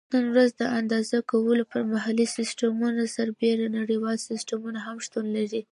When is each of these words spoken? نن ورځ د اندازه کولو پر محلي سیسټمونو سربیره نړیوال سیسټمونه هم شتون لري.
نن 0.13 0.25
ورځ 0.33 0.51
د 0.55 0.63
اندازه 0.79 1.17
کولو 1.31 1.63
پر 1.71 1.81
محلي 1.93 2.27
سیسټمونو 2.37 3.01
سربیره 3.15 3.65
نړیوال 3.79 4.17
سیسټمونه 4.29 4.79
هم 4.87 4.97
شتون 5.05 5.25
لري. 5.37 5.61